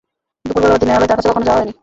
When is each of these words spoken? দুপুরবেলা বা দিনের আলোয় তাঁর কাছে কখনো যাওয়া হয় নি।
দুপুরবেলা 0.43 0.71
বা 0.73 0.77
দিনের 0.81 0.95
আলোয় 0.97 1.09
তাঁর 1.09 1.17
কাছে 1.19 1.29
কখনো 1.29 1.45
যাওয়া 1.47 1.59
হয় 1.59 1.67
নি। 1.69 1.73